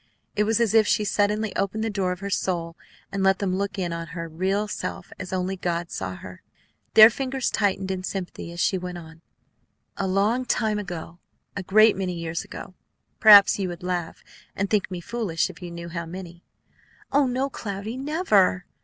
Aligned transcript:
It 0.35 0.45
was 0.45 0.59
as 0.59 0.73
if 0.73 0.87
she 0.87 1.03
suddenly 1.05 1.55
opened 1.55 1.83
the 1.83 1.89
door 1.91 2.11
of 2.11 2.21
her 2.21 2.29
soul 2.31 2.75
and 3.11 3.21
let 3.21 3.37
them 3.37 3.55
look 3.55 3.77
in 3.77 3.93
on 3.93 4.07
her 4.17 4.27
real 4.27 4.67
self 4.67 5.13
as 5.19 5.31
only 5.31 5.55
God 5.55 5.91
saw 5.91 6.15
her. 6.15 6.41
Their 6.95 7.11
fingers 7.11 7.51
tightened 7.51 7.91
in 7.91 8.03
sympathy 8.03 8.51
as 8.51 8.59
she 8.59 8.79
went 8.79 8.97
on. 8.97 9.21
"A 9.97 10.07
long 10.07 10.43
time 10.43 10.79
ago 10.79 11.19
a 11.55 11.61
great 11.61 11.95
many 11.95 12.13
years 12.13 12.43
ago 12.43 12.73
perhaps 13.19 13.59
you 13.59 13.67
would 13.67 13.83
laugh 13.83 14.23
and 14.55 14.71
think 14.71 14.89
me 14.89 15.01
foolish 15.01 15.51
if 15.51 15.61
you 15.61 15.69
knew 15.69 15.89
how 15.89 16.07
many" 16.07 16.41
"Oh, 17.13 17.27
no, 17.27 17.47
Cloudy, 17.47 17.95
never!" 17.95 18.65